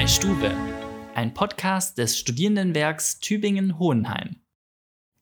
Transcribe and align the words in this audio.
My 0.00 0.08
Stube, 0.08 0.50
ein 1.14 1.34
Podcast 1.34 1.98
des 1.98 2.18
Studierendenwerks 2.18 3.20
Tübingen-Hohenheim. 3.20 4.36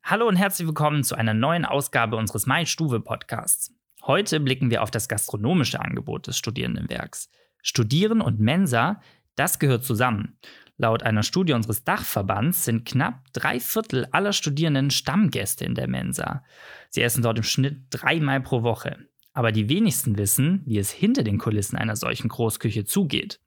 Hallo 0.04 0.28
und 0.28 0.37
herzlich 0.37 0.69
willkommen 0.69 1.03
zu 1.03 1.16
einer 1.16 1.35
neuen 1.35 1.64
Ausgabe 1.64 2.14
unseres 2.14 2.46
My 2.46 2.64
Stube 2.64 3.01
Podcasts. 3.01 3.74
Heute 4.04 4.38
blicken 4.38 4.71
wir 4.71 4.85
auf 4.85 4.92
das 4.92 5.08
gastronomische 5.08 5.80
Angebot 5.80 6.28
des 6.28 6.38
Studierendenwerks. 6.38 7.28
Studieren 7.60 8.21
und 8.21 8.38
Mensa, 8.38 9.01
das 9.35 9.58
gehört 9.58 9.83
zusammen. 9.83 10.38
Laut 10.76 11.03
einer 11.03 11.24
Studie 11.24 11.54
unseres 11.54 11.83
Dachverbands 11.83 12.65
sind 12.65 12.87
knapp 12.87 13.24
drei 13.33 13.58
Viertel 13.58 14.06
aller 14.13 14.33
Studierenden 14.33 14.92
Stammgäste 14.92 15.65
in 15.65 15.74
der 15.74 15.88
Mensa. 15.88 16.45
Sie 16.91 17.02
essen 17.02 17.24
dort 17.24 17.38
im 17.38 17.42
Schnitt 17.42 17.87
dreimal 17.91 18.41
pro 18.41 18.62
Woche. 18.62 19.09
Aber 19.38 19.52
die 19.52 19.68
wenigsten 19.68 20.18
wissen, 20.18 20.62
wie 20.66 20.78
es 20.78 20.91
hinter 20.91 21.23
den 21.23 21.38
Kulissen 21.38 21.78
einer 21.78 21.95
solchen 21.95 22.27
Großküche 22.27 22.84
zugeht. 22.84 23.38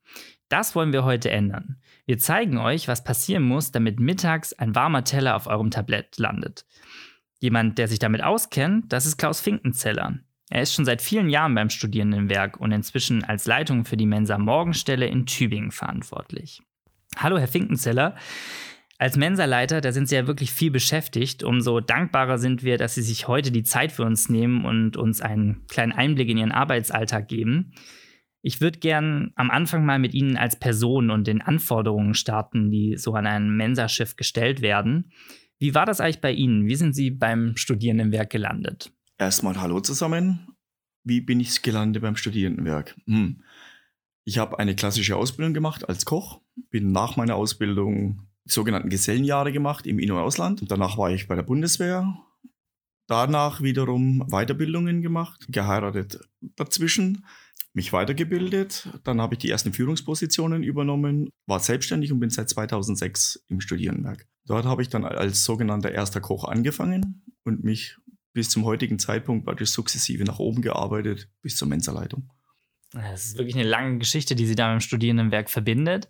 Das 0.48 0.74
wollen 0.74 0.94
wir 0.94 1.04
heute 1.04 1.30
ändern. 1.30 1.82
Wir 2.06 2.16
zeigen 2.16 2.56
euch, 2.56 2.88
was 2.88 3.04
passieren 3.04 3.42
muss, 3.42 3.72
damit 3.72 4.00
mittags 4.00 4.54
ein 4.54 4.74
warmer 4.74 5.04
Teller 5.04 5.36
auf 5.36 5.48
eurem 5.48 5.70
Tablett 5.70 6.16
landet. 6.16 6.64
Jemand, 7.40 7.76
der 7.76 7.88
sich 7.88 7.98
damit 7.98 8.22
auskennt, 8.22 8.90
das 8.90 9.04
ist 9.04 9.18
Klaus 9.18 9.42
Finkenzeller. 9.42 10.18
Er 10.48 10.62
ist 10.62 10.72
schon 10.72 10.86
seit 10.86 11.02
vielen 11.02 11.28
Jahren 11.28 11.54
beim 11.54 11.68
Studierendenwerk 11.68 12.58
und 12.58 12.72
inzwischen 12.72 13.22
als 13.22 13.44
Leitung 13.44 13.84
für 13.84 13.98
die 13.98 14.06
Mensa 14.06 14.38
Morgenstelle 14.38 15.08
in 15.08 15.26
Tübingen 15.26 15.72
verantwortlich. 15.72 16.62
Hallo, 17.18 17.36
Herr 17.36 17.48
Finkenzeller. 17.48 18.16
Als 19.02 19.16
Mensa-Leiter, 19.16 19.80
da 19.80 19.90
sind 19.90 20.08
Sie 20.08 20.14
ja 20.14 20.28
wirklich 20.28 20.52
viel 20.52 20.70
beschäftigt. 20.70 21.42
Umso 21.42 21.80
dankbarer 21.80 22.38
sind 22.38 22.62
wir, 22.62 22.78
dass 22.78 22.94
Sie 22.94 23.02
sich 23.02 23.26
heute 23.26 23.50
die 23.50 23.64
Zeit 23.64 23.90
für 23.90 24.04
uns 24.04 24.28
nehmen 24.28 24.64
und 24.64 24.96
uns 24.96 25.20
einen 25.20 25.66
kleinen 25.66 25.90
Einblick 25.90 26.28
in 26.28 26.38
Ihren 26.38 26.52
Arbeitsalltag 26.52 27.26
geben. 27.26 27.72
Ich 28.42 28.60
würde 28.60 28.78
gern 28.78 29.32
am 29.34 29.50
Anfang 29.50 29.84
mal 29.84 29.98
mit 29.98 30.14
Ihnen 30.14 30.36
als 30.36 30.56
Person 30.56 31.10
und 31.10 31.26
den 31.26 31.42
Anforderungen 31.42 32.14
starten, 32.14 32.70
die 32.70 32.96
so 32.96 33.14
an 33.14 33.26
ein 33.26 33.50
Mensaschiff 33.56 34.14
gestellt 34.14 34.62
werden. 34.62 35.10
Wie 35.58 35.74
war 35.74 35.84
das 35.84 36.00
eigentlich 36.00 36.20
bei 36.20 36.30
Ihnen? 36.30 36.68
Wie 36.68 36.76
sind 36.76 36.94
Sie 36.94 37.10
beim 37.10 37.56
Studierendenwerk 37.56 38.30
gelandet? 38.30 38.92
Erstmal 39.18 39.60
Hallo 39.60 39.80
zusammen. 39.80 40.46
Wie 41.02 41.20
bin 41.20 41.40
ich 41.40 41.60
gelandet 41.62 42.02
beim 42.02 42.14
Studierendenwerk? 42.14 42.94
Hm. 43.06 43.42
Ich 44.22 44.38
habe 44.38 44.60
eine 44.60 44.76
klassische 44.76 45.16
Ausbildung 45.16 45.54
gemacht 45.54 45.88
als 45.88 46.04
Koch, 46.04 46.40
bin 46.70 46.92
nach 46.92 47.16
meiner 47.16 47.34
Ausbildung 47.34 48.28
sogenannten 48.44 48.88
Gesellenjahre 48.88 49.52
gemacht 49.52 49.86
im 49.86 49.98
In- 49.98 50.12
und 50.12 50.18
Ausland. 50.18 50.64
Danach 50.70 50.98
war 50.98 51.10
ich 51.10 51.28
bei 51.28 51.36
der 51.36 51.42
Bundeswehr. 51.42 52.16
Danach 53.06 53.60
wiederum 53.62 54.26
Weiterbildungen 54.30 55.02
gemacht, 55.02 55.46
geheiratet 55.48 56.20
dazwischen 56.40 57.26
mich 57.74 57.92
weitergebildet. 57.92 58.88
Dann 59.04 59.20
habe 59.20 59.34
ich 59.34 59.38
die 59.38 59.50
ersten 59.50 59.72
Führungspositionen 59.72 60.62
übernommen, 60.62 61.30
war 61.46 61.60
selbstständig 61.60 62.12
und 62.12 62.20
bin 62.20 62.30
seit 62.30 62.48
2006 62.48 63.44
im 63.48 63.60
Studierendenwerk. 63.60 64.26
Dort 64.46 64.66
habe 64.66 64.82
ich 64.82 64.88
dann 64.88 65.04
als 65.04 65.44
sogenannter 65.44 65.92
erster 65.92 66.20
Koch 66.20 66.44
angefangen 66.44 67.22
und 67.44 67.64
mich 67.64 67.96
bis 68.32 68.50
zum 68.50 68.64
heutigen 68.64 68.98
Zeitpunkt 68.98 69.44
praktisch 69.44 69.70
sukzessive 69.70 70.24
nach 70.24 70.38
oben 70.38 70.62
gearbeitet, 70.62 71.28
bis 71.42 71.56
zur 71.56 71.68
Mensa-Leitung. 71.68 72.30
Das 72.92 73.24
ist 73.24 73.38
wirklich 73.38 73.54
eine 73.54 73.68
lange 73.68 73.98
Geschichte, 73.98 74.34
die 74.34 74.46
Sie 74.46 74.54
da 74.54 74.68
mit 74.68 74.82
dem 74.82 74.84
Studierendenwerk 74.84 75.50
verbindet. 75.50 76.08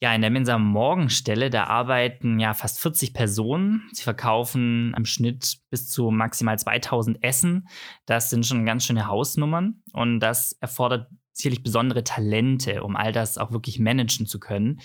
Ja, 0.00 0.14
in 0.14 0.20
der 0.20 0.30
Mensa 0.30 0.58
Morgenstelle, 0.58 1.50
da 1.50 1.64
arbeiten 1.64 2.38
ja 2.38 2.52
fast 2.52 2.80
40 2.80 3.14
Personen. 3.14 3.88
Sie 3.92 4.02
verkaufen 4.02 4.92
im 4.96 5.04
Schnitt 5.06 5.58
bis 5.70 5.88
zu 5.88 6.10
maximal 6.10 6.58
2000 6.58 7.22
Essen. 7.22 7.68
Das 8.04 8.28
sind 8.28 8.44
schon 8.44 8.66
ganz 8.66 8.84
schöne 8.84 9.06
Hausnummern 9.06 9.82
und 9.92 10.20
das 10.20 10.52
erfordert 10.60 11.08
sicherlich 11.32 11.62
besondere 11.62 12.04
Talente, 12.04 12.82
um 12.82 12.96
all 12.96 13.12
das 13.12 13.38
auch 13.38 13.52
wirklich 13.52 13.78
managen 13.78 14.26
zu 14.26 14.38
können. 14.38 14.80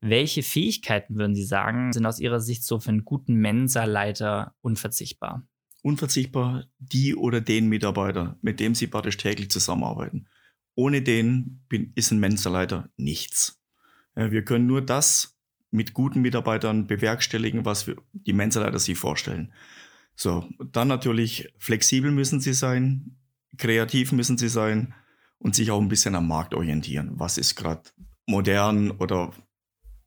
Welche 0.00 0.42
Fähigkeiten 0.42 1.16
würden 1.16 1.34
Sie 1.34 1.44
sagen, 1.44 1.92
sind 1.92 2.06
aus 2.06 2.20
Ihrer 2.20 2.40
Sicht 2.40 2.64
so 2.64 2.78
für 2.78 2.90
einen 2.90 3.04
guten 3.04 3.34
Mensa-Leiter 3.34 4.54
unverzichtbar? 4.60 5.46
Unverzichtbar 5.82 6.66
die 6.78 7.14
oder 7.14 7.40
den 7.40 7.68
Mitarbeiter, 7.68 8.38
mit 8.42 8.60
dem 8.60 8.74
Sie 8.74 8.88
praktisch 8.88 9.16
täglich 9.16 9.50
zusammenarbeiten. 9.50 10.28
Ohne 10.74 11.00
den 11.00 11.64
bin, 11.68 11.92
ist 11.94 12.10
ein 12.10 12.20
Mensa-Leiter 12.20 12.90
nichts. 12.96 13.58
Wir 14.16 14.44
können 14.44 14.66
nur 14.66 14.80
das 14.80 15.38
mit 15.70 15.92
guten 15.92 16.22
Mitarbeitern 16.22 16.86
bewerkstelligen, 16.86 17.64
was 17.64 17.86
wir, 17.86 17.96
die 18.12 18.32
Mensa-Leiter 18.32 18.78
sich 18.78 18.98
vorstellen. 18.98 19.52
So, 20.14 20.48
dann 20.72 20.88
natürlich 20.88 21.52
flexibel 21.58 22.10
müssen 22.10 22.40
sie 22.40 22.54
sein, 22.54 23.16
kreativ 23.58 24.12
müssen 24.12 24.38
sie 24.38 24.48
sein 24.48 24.94
und 25.38 25.54
sich 25.54 25.70
auch 25.70 25.80
ein 25.80 25.88
bisschen 25.88 26.14
am 26.14 26.26
Markt 26.26 26.54
orientieren. 26.54 27.12
Was 27.14 27.36
ist 27.36 27.54
gerade 27.56 27.82
modern 28.26 28.90
oder 28.92 29.32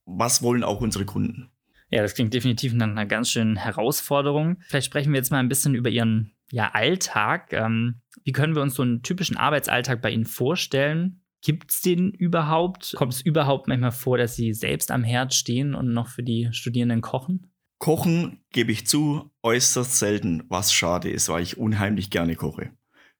was 0.06 0.41
wollen 0.41 0.64
auch 0.64 0.81
unsere 0.81 1.06
Kunden? 1.06 1.52
Ja, 1.91 2.02
das 2.02 2.16
klingt 2.16 2.34
definitiv 2.34 2.74
nach 2.74 2.88
einer 2.88 3.06
ganz 3.06 3.31
schönen 3.31 3.56
Herausforderung. 3.56 4.58
Vielleicht 4.68 4.88
sprechen 4.88 5.12
wir 5.12 5.18
jetzt 5.18 5.31
mal 5.31 5.40
ein 5.40 5.50
bisschen 5.50 5.76
über 5.76 5.90
Ihren 5.90 6.31
ja, 6.52 6.72
Alltag. 6.72 7.53
Ähm, 7.53 8.02
wie 8.24 8.31
können 8.31 8.56
wir 8.56 8.62
uns 8.62 8.76
so 8.76 8.84
einen 8.84 9.03
typischen 9.03 9.38
Arbeitsalltag 9.38 10.02
bei 10.02 10.12
Ihnen 10.12 10.26
vorstellen? 10.26 11.19
Gibt 11.41 11.72
es 11.72 11.81
den 11.81 12.11
überhaupt? 12.11 12.94
Kommt 12.95 13.13
es 13.13 13.22
überhaupt 13.22 13.67
manchmal 13.67 13.91
vor, 13.91 14.17
dass 14.17 14.35
Sie 14.35 14.53
selbst 14.53 14.91
am 14.91 15.03
Herd 15.03 15.33
stehen 15.33 15.73
und 15.73 15.94
noch 15.94 16.09
für 16.09 16.23
die 16.23 16.50
Studierenden 16.51 17.01
kochen? 17.01 17.51
Kochen, 17.77 18.41
gebe 18.51 18.73
ich 18.73 18.85
zu, 18.85 19.31
äußerst 19.41 19.97
selten, 19.97 20.44
was 20.49 20.73
schade 20.73 21.09
ist, 21.09 21.29
weil 21.29 21.44
ich 21.44 21.57
unheimlich 21.57 22.09
gerne 22.09 22.35
koche. 22.35 22.72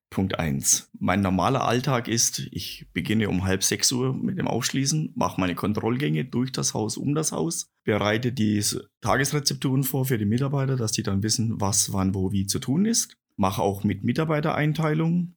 Punkt 0.10 0.40
1. 0.40 0.90
Mein 1.00 1.22
normaler 1.22 1.66
Alltag 1.66 2.08
ist, 2.08 2.40
ich 2.52 2.88
beginne 2.94 3.30
um 3.30 3.44
halb 3.44 3.64
sechs 3.64 3.92
Uhr 3.92 4.14
mit 4.14 4.40
dem 4.40 4.48
Aufschließen, 4.48 5.14
mache 5.16 5.40
meine 5.40 5.56
Kontrollgänge 5.56 6.26
durch 6.26 6.52
das 6.52 6.74
Haus, 6.74 6.98
um 6.98 7.14
das 7.14 7.32
Haus, 7.32 7.72
bereite 7.84 8.34
die 8.34 8.62
Tagesrezepturen 9.02 9.84
vor 9.84 10.06
für 10.06 10.18
die 10.18 10.26
Mitarbeiter, 10.26 10.76
dass 10.76 10.92
die 10.92 11.04
dann 11.04 11.22
wissen, 11.22 11.62
was, 11.62 11.94
wann, 11.94 12.16
wo, 12.16 12.32
wie 12.32 12.48
zu 12.48 12.60
tun 12.60 12.86
ist. 12.86 13.16
Mache 13.38 13.62
auch 13.62 13.84
mit 13.84 14.04
Mitarbeitereinteilung. 14.04 15.36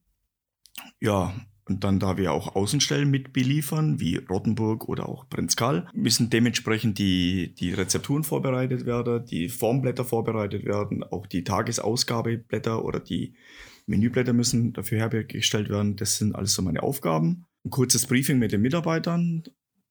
Ja, 0.99 1.33
und 1.65 1.83
dann, 1.83 1.99
da 1.99 2.17
wir 2.17 2.33
auch 2.33 2.55
Außenstellen 2.55 3.09
mit 3.09 3.31
beliefern, 3.31 3.99
wie 3.99 4.17
Rottenburg 4.17 4.89
oder 4.89 5.07
auch 5.07 5.29
Prinz 5.29 5.55
Karl, 5.55 5.87
müssen 5.93 6.29
dementsprechend 6.29 6.99
die, 6.99 7.55
die 7.55 7.73
Rezepturen 7.73 8.23
vorbereitet 8.23 8.85
werden, 8.85 9.25
die 9.25 9.47
Formblätter 9.47 10.03
vorbereitet 10.03 10.65
werden, 10.65 11.03
auch 11.03 11.25
die 11.25 11.43
Tagesausgabeblätter 11.43 12.83
oder 12.83 12.99
die 12.99 13.35
Menüblätter 13.85 14.33
müssen 14.33 14.73
dafür 14.73 14.97
hergestellt 14.97 15.69
werden. 15.69 15.95
Das 15.95 16.17
sind 16.17 16.35
alles 16.35 16.53
so 16.53 16.61
meine 16.61 16.83
Aufgaben. 16.83 17.45
Ein 17.65 17.69
kurzes 17.69 18.07
Briefing 18.07 18.39
mit 18.39 18.51
den 18.51 18.61
Mitarbeitern. 18.61 19.43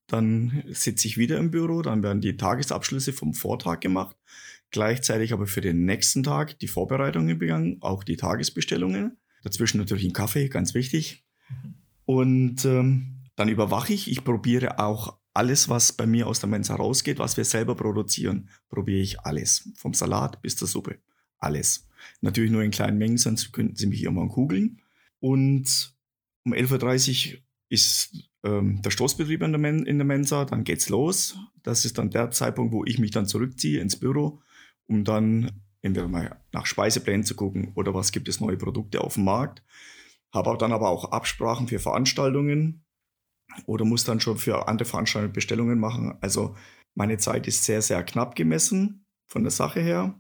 Dann 0.09 0.65
sitze 0.69 1.09
ich 1.09 1.17
wieder 1.17 1.39
im 1.39 1.51
Büro, 1.51 1.81
dann 1.81 2.03
werden 2.03 2.21
die 2.21 2.37
Tagesabschlüsse 2.37 3.13
vom 3.13 3.33
Vortag 3.35 3.81
gemacht. 3.81 4.17
Gleichzeitig 4.71 5.33
aber 5.33 5.47
für 5.47 5.61
den 5.61 5.85
nächsten 5.85 6.23
Tag 6.23 6.59
die 6.59 6.69
Vorbereitungen 6.69 7.39
begangen, 7.39 7.79
auch 7.81 8.05
die 8.05 8.17
Tagesbestellungen. 8.17 9.19
Dazwischen 9.43 9.79
natürlich 9.79 10.05
ein 10.05 10.13
Kaffee, 10.13 10.49
ganz 10.49 10.75
wichtig. 10.75 11.25
Und 12.05 12.65
ähm, 12.65 13.23
dann 13.37 13.49
überwache 13.49 13.93
ich. 13.93 14.11
Ich 14.11 14.25
probiere 14.25 14.79
auch 14.79 15.19
alles, 15.35 15.69
was 15.69 15.93
bei 15.93 16.07
mir 16.07 16.27
aus 16.27 16.41
der 16.41 16.49
Mensa 16.49 16.75
rausgeht, 16.75 17.19
was 17.19 17.37
wir 17.37 17.45
selber 17.45 17.75
produzieren, 17.75 18.49
probiere 18.69 19.01
ich 19.01 19.21
alles. 19.21 19.71
Vom 19.77 19.95
Salat 19.95 20.43
bis 20.43 20.57
zur 20.57 20.69
Suppe. 20.69 20.99
Alles. 21.39 21.89
Natürlich 22.21 22.51
nur 22.51 22.63
in 22.63 22.71
kleinen 22.71 22.99
Mengen, 22.99 23.19
sonst 23.19 23.53
könnten 23.53 23.77
Sie 23.77 23.87
mich 23.87 24.03
irgendwann 24.03 24.29
kugeln. 24.29 24.81
Und 25.21 25.95
um 26.45 26.53
11.30 26.53 27.35
Uhr 27.35 27.41
ist 27.69 28.29
ähm, 28.45 28.83
der 28.83 28.91
Stoßbetrieb 28.91 29.43
in 29.43 29.53
der, 29.53 29.61
Men 29.61 29.87
in 29.87 29.99
der 29.99 30.05
Mensa, 30.05 30.45
dann 30.45 30.65
geht's 30.65 30.89
los. 30.89 31.37
Das 31.63 31.85
ist 31.85 31.99
dann 31.99 32.11
der 32.11 32.31
Zeitpunkt, 32.31 32.73
wo 32.73 32.85
ich 32.85 32.99
mich 32.99 33.13
dann 33.13 33.27
zurückziehe 33.27 33.81
ins 33.81 33.97
Büro, 33.97 34.41
um 34.87 35.05
dann 35.05 35.51
entweder 35.81 36.09
mal 36.09 36.41
nach 36.53 36.67
Speiseplänen 36.67 37.25
zu 37.25 37.35
gucken 37.35 37.73
oder 37.75 37.95
was 37.95 38.13
gibt 38.13 38.29
es 38.29 38.41
neue 38.41 38.57
Produkte 38.57 39.01
auf 39.01 39.15
dem 39.15 39.25
Markt. 39.25 39.63
Habe 40.33 40.51
auch 40.51 40.59
dann 40.59 40.73
aber 40.73 40.89
auch 40.89 41.13
Absprachen 41.13 41.69
für 41.69 41.79
Veranstaltungen 41.79 42.85
oder 43.67 43.85
muss 43.85 44.05
dann 44.05 44.21
schon 44.21 44.39
für 44.39 44.69
andere 44.69 44.89
Veranstaltungen 44.89 45.33
Bestellungen 45.33 45.79
machen. 45.79 46.17
Also 46.21 46.57
meine 46.95 47.19
Zeit 47.19 47.47
ist 47.47 47.65
sehr, 47.65 47.83
sehr 47.83 48.03
knapp 48.03 48.35
gemessen 48.35 49.07
von 49.27 49.43
der 49.43 49.51
Sache 49.51 49.81
her, 49.81 50.19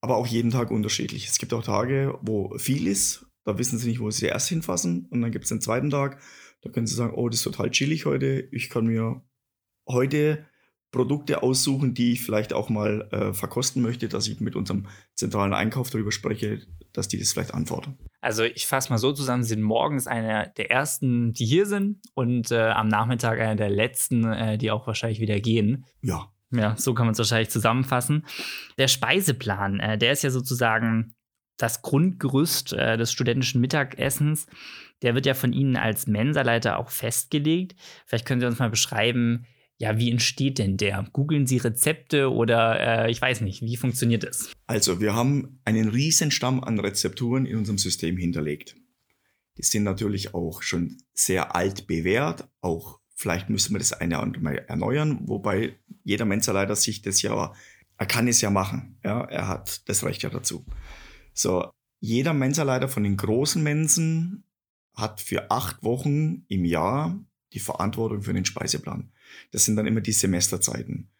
aber 0.00 0.16
auch 0.16 0.26
jeden 0.26 0.50
Tag 0.50 0.70
unterschiedlich. 0.70 1.28
Es 1.28 1.38
gibt 1.38 1.52
auch 1.52 1.62
Tage, 1.62 2.18
wo 2.22 2.56
viel 2.58 2.86
ist, 2.86 3.26
da 3.44 3.58
wissen 3.58 3.78
sie 3.78 3.88
nicht, 3.88 4.00
wo 4.00 4.10
sie 4.10 4.26
erst 4.26 4.48
hinfassen. 4.48 5.06
Und 5.10 5.22
dann 5.22 5.30
gibt 5.30 5.44
es 5.44 5.50
den 5.50 5.60
zweiten 5.60 5.90
Tag, 5.90 6.20
da 6.62 6.70
können 6.70 6.86
sie 6.86 6.94
sagen, 6.94 7.14
oh, 7.14 7.28
das 7.28 7.40
ist 7.40 7.44
total 7.44 7.70
chillig 7.70 8.06
heute. 8.06 8.48
Ich 8.50 8.70
kann 8.70 8.86
mir 8.86 9.22
heute 9.86 10.46
Produkte 10.90 11.42
aussuchen, 11.42 11.92
die 11.92 12.12
ich 12.12 12.22
vielleicht 12.22 12.52
auch 12.52 12.70
mal 12.70 13.08
äh, 13.10 13.34
verkosten 13.34 13.82
möchte, 13.82 14.08
dass 14.08 14.28
ich 14.28 14.40
mit 14.40 14.56
unserem 14.56 14.86
zentralen 15.14 15.52
Einkauf 15.52 15.90
darüber 15.90 16.12
spreche, 16.12 16.62
dass 16.94 17.08
die 17.08 17.18
das 17.18 17.32
vielleicht 17.32 17.52
anfordern. 17.52 17.98
Also 18.22 18.44
ich 18.44 18.66
fasse 18.66 18.88
mal 18.90 18.98
so 18.98 19.12
zusammen, 19.12 19.42
Sie 19.42 19.50
sind 19.50 19.62
morgens 19.62 20.06
einer 20.06 20.46
der 20.46 20.70
ersten, 20.70 21.34
die 21.34 21.44
hier 21.44 21.66
sind 21.66 22.00
und 22.14 22.50
äh, 22.50 22.70
am 22.70 22.88
Nachmittag 22.88 23.38
einer 23.38 23.56
der 23.56 23.68
letzten, 23.68 24.24
äh, 24.24 24.56
die 24.56 24.70
auch 24.70 24.86
wahrscheinlich 24.86 25.20
wieder 25.20 25.38
gehen. 25.40 25.84
Ja. 26.00 26.30
Ja, 26.50 26.76
so 26.76 26.94
kann 26.94 27.06
man 27.06 27.12
es 27.12 27.18
wahrscheinlich 27.18 27.50
zusammenfassen. 27.50 28.24
Der 28.78 28.88
Speiseplan, 28.88 29.80
äh, 29.80 29.98
der 29.98 30.12
ist 30.12 30.22
ja 30.22 30.30
sozusagen 30.30 31.14
das 31.58 31.82
Grundgerüst 31.82 32.72
äh, 32.72 32.96
des 32.96 33.12
studentischen 33.12 33.60
Mittagessens, 33.60 34.46
der 35.02 35.14
wird 35.14 35.26
ja 35.26 35.34
von 35.34 35.52
Ihnen 35.52 35.76
als 35.76 36.06
Mensaleiter 36.06 36.78
auch 36.78 36.90
festgelegt. 36.90 37.74
Vielleicht 38.06 38.26
können 38.26 38.40
Sie 38.40 38.46
uns 38.46 38.58
mal 38.58 38.70
beschreiben, 38.70 39.46
ja, 39.78 39.98
wie 39.98 40.10
entsteht 40.10 40.58
denn 40.58 40.76
der? 40.76 41.06
Googeln 41.12 41.46
Sie 41.46 41.58
Rezepte 41.58 42.30
oder 42.30 43.06
äh, 43.06 43.10
ich 43.10 43.20
weiß 43.20 43.40
nicht, 43.40 43.62
wie 43.62 43.76
funktioniert 43.76 44.22
das? 44.22 44.52
Also, 44.66 45.00
wir 45.00 45.14
haben 45.14 45.60
einen 45.64 45.88
riesen 45.88 46.30
Stamm 46.30 46.62
an 46.62 46.78
Rezepturen 46.78 47.44
in 47.44 47.56
unserem 47.56 47.78
System 47.78 48.16
hinterlegt. 48.16 48.76
Die 49.58 49.62
sind 49.62 49.84
natürlich 49.84 50.34
auch 50.34 50.62
schon 50.62 50.98
sehr 51.12 51.54
alt 51.54 51.86
bewährt. 51.86 52.48
Auch 52.60 53.00
vielleicht 53.14 53.50
müssen 53.50 53.74
wir 53.74 53.78
das 53.78 53.92
eine 53.92 54.18
andere 54.18 54.42
Mal 54.42 54.58
erneuern, 54.68 55.20
wobei 55.26 55.76
jeder 56.02 56.24
Mensa 56.24 56.74
sich 56.74 57.02
das 57.02 57.22
ja, 57.22 57.52
er 57.96 58.06
kann 58.06 58.28
es 58.28 58.40
ja 58.40 58.50
machen. 58.50 58.98
Ja, 59.04 59.24
er 59.24 59.48
hat 59.48 59.88
das 59.88 60.04
Recht 60.04 60.22
ja 60.22 60.30
dazu. 60.30 60.64
So, 61.32 61.70
jeder 62.00 62.34
Mensaleiter 62.34 62.88
von 62.88 63.02
den 63.02 63.16
großen 63.16 63.62
Mensen 63.62 64.44
hat 64.94 65.20
für 65.20 65.50
acht 65.50 65.82
Wochen 65.82 66.44
im 66.48 66.64
Jahr 66.64 67.18
die 67.52 67.60
Verantwortung 67.60 68.22
für 68.22 68.34
den 68.34 68.44
Speiseplan. 68.44 69.10
Das 69.52 69.64
sind 69.64 69.76
dann 69.76 69.86
immer 69.86 70.00
die 70.00 70.12
Semesterzeiten. 70.12 71.10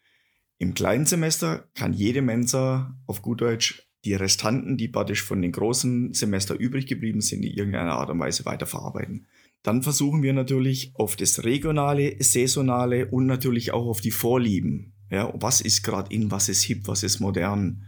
Im 0.57 0.73
kleinen 0.73 1.05
Semester 1.05 1.69
kann 1.75 1.93
jede 1.93 2.21
Mensa 2.21 2.97
auf 3.07 3.21
gut 3.21 3.41
Deutsch 3.41 3.89
die 4.05 4.13
Restanten, 4.13 4.77
die 4.77 4.87
praktisch 4.87 5.23
von 5.23 5.41
den 5.41 5.51
großen 5.51 6.13
Semester 6.13 6.55
übrig 6.55 6.85
geblieben 6.85 7.21
sind, 7.21 7.43
in 7.43 7.51
irgendeiner 7.51 7.93
Art 7.93 8.09
und 8.09 8.19
Weise 8.19 8.45
weiterverarbeiten. 8.45 9.27
Dann 9.63 9.81
versuchen 9.81 10.21
wir 10.21 10.31
natürlich 10.31 10.91
auf 10.93 11.15
das 11.15 11.43
Regionale, 11.43 12.15
Saisonale 12.19 13.07
und 13.07 13.25
natürlich 13.25 13.73
auch 13.73 13.87
auf 13.87 13.99
die 13.99 14.11
Vorlieben. 14.11 14.93
Ja, 15.09 15.33
was 15.35 15.59
ist 15.59 15.83
gerade 15.83 16.13
in, 16.13 16.29
was 16.29 16.49
ist 16.49 16.61
hip, 16.61 16.87
was 16.87 17.01
ist 17.01 17.19
modern 17.19 17.85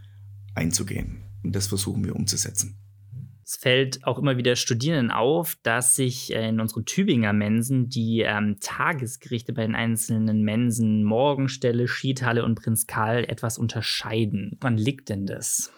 einzugehen. 0.54 1.22
Und 1.44 1.54
das 1.54 1.68
versuchen 1.68 2.04
wir 2.04 2.16
umzusetzen. 2.16 2.80
Es 3.50 3.56
fällt 3.56 4.04
auch 4.04 4.18
immer 4.18 4.36
wieder 4.36 4.56
Studierenden 4.56 5.10
auf, 5.10 5.56
dass 5.62 5.96
sich 5.96 6.34
äh, 6.34 6.50
in 6.50 6.60
unseren 6.60 6.84
Tübinger 6.84 7.32
Mensen 7.32 7.88
die 7.88 8.20
ähm, 8.20 8.58
Tagesgerichte 8.60 9.54
bei 9.54 9.62
den 9.62 9.74
einzelnen 9.74 10.42
Mensen, 10.42 11.02
Morgenstelle, 11.02 11.88
Schiedhalle 11.88 12.44
und 12.44 12.56
Prinz 12.56 12.86
Karl 12.86 13.24
etwas 13.24 13.56
unterscheiden. 13.56 14.58
Wann 14.60 14.76
liegt 14.76 15.08
denn 15.08 15.24
das? 15.24 15.72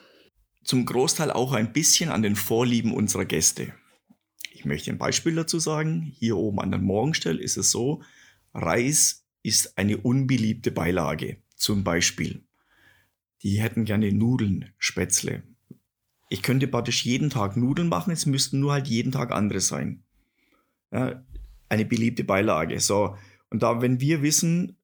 Zum 0.65 0.85
Großteil 0.85 1.31
auch 1.31 1.53
ein 1.53 1.73
bisschen 1.73 2.11
an 2.11 2.23
den 2.23 2.35
Vorlieben 2.35 2.93
unserer 2.93 3.25
Gäste. 3.25 3.73
Ich 4.53 4.65
möchte 4.65 4.91
ein 4.91 4.99
Beispiel 4.99 5.37
dazu 5.37 5.61
sagen. 5.61 6.03
Hier 6.03 6.37
oben 6.39 6.59
an 6.59 6.73
der 6.73 6.81
Morgenstelle 6.81 7.41
ist 7.41 7.57
es 7.57 7.71
so, 7.71 8.03
Reis 8.53 9.29
ist 9.45 9.79
eine 9.79 9.97
unbeliebte 9.99 10.73
Beilage. 10.73 11.37
Zum 11.55 11.85
Beispiel. 11.85 12.43
Die 13.45 13.61
hätten 13.61 13.85
gerne 13.85 14.11
Nudeln, 14.13 14.73
Spätzle, 14.77 15.45
ich 16.31 16.43
könnte 16.43 16.69
praktisch 16.69 17.05
jeden 17.05 17.29
Tag 17.29 17.57
Nudeln 17.57 17.89
machen, 17.89 18.13
es 18.13 18.25
müssten 18.25 18.61
nur 18.61 18.73
halt 18.73 18.87
jeden 18.87 19.13
Tag 19.13 19.33
andere 19.33 19.61
sein. 19.61 20.05
Ja, 20.93 21.23
eine 21.69 21.85
beliebte 21.85 22.25
Beilage. 22.25 22.79
So, 22.81 23.17
und 23.51 23.63
da, 23.63 23.83
wenn 23.83 24.01
wir 24.01 24.23
wissen, 24.23 24.77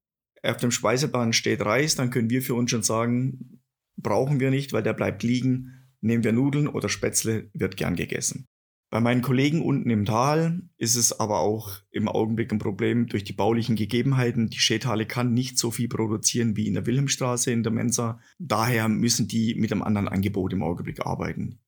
auf 0.42 0.58
dem 0.58 0.72
Speiseplan 0.72 1.32
steht 1.32 1.64
Reis, 1.64 1.94
dann 1.94 2.10
können 2.10 2.30
wir 2.30 2.42
für 2.42 2.54
uns 2.54 2.70
schon 2.70 2.82
sagen, 2.82 3.60
brauchen 3.96 4.40
wir 4.40 4.50
nicht, 4.50 4.72
weil 4.72 4.82
der 4.82 4.92
bleibt 4.92 5.22
liegen. 5.22 5.72
Nehmen 6.00 6.24
wir 6.24 6.32
Nudeln 6.32 6.68
oder 6.68 6.88
Spätzle, 6.88 7.48
wird 7.54 7.76
gern 7.76 7.96
gegessen. 7.96 8.46
Bei 8.88 9.00
meinen 9.00 9.20
Kollegen 9.20 9.62
unten 9.62 9.90
im 9.90 10.04
Tal 10.04 10.62
ist 10.76 10.94
es 10.94 11.18
aber 11.18 11.40
auch 11.40 11.80
im 11.90 12.08
Augenblick 12.08 12.52
ein 12.52 12.60
Problem 12.60 13.08
durch 13.08 13.24
die 13.24 13.32
baulichen 13.32 13.74
Gegebenheiten. 13.74 14.48
Die 14.48 14.60
Schädhalle 14.60 15.06
kann 15.06 15.34
nicht 15.34 15.58
so 15.58 15.72
viel 15.72 15.88
produzieren 15.88 16.56
wie 16.56 16.68
in 16.68 16.74
der 16.74 16.86
Wilhelmstraße 16.86 17.50
in 17.50 17.64
der 17.64 17.72
Mensa. 17.72 18.20
Daher 18.38 18.88
müssen 18.88 19.26
die 19.26 19.56
mit 19.56 19.72
einem 19.72 19.82
anderen 19.82 20.08
Angebot 20.08 20.52
im 20.52 20.62
Augenblick 20.62 21.04
arbeiten. 21.04 21.58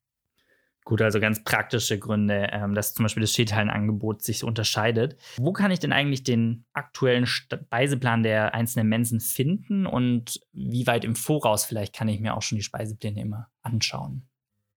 Gut, 0.89 1.03
also 1.03 1.21
ganz 1.21 1.45
praktische 1.45 1.99
Gründe, 1.99 2.49
ähm, 2.51 2.75
dass 2.75 2.95
zum 2.95 3.03
Beispiel 3.03 3.21
das 3.21 3.33
Schädhallenangebot 3.35 4.23
sich 4.23 4.43
unterscheidet. 4.43 5.19
Wo 5.37 5.53
kann 5.53 5.71
ich 5.71 5.81
denn 5.81 5.93
eigentlich 5.93 6.23
den 6.23 6.65
aktuellen 6.73 7.27
Speiseplan 7.27 8.23
der 8.23 8.55
einzelnen 8.55 8.89
Mensen 8.89 9.21
finden 9.21 9.85
und 9.85 10.41
wie 10.55 10.87
weit 10.87 11.05
im 11.05 11.15
Voraus 11.15 11.67
vielleicht 11.67 11.95
kann 11.95 12.09
ich 12.09 12.21
mir 12.21 12.35
auch 12.35 12.41
schon 12.41 12.57
die 12.57 12.65
Speisepläne 12.65 13.21
immer 13.21 13.49
anschauen? 13.61 14.23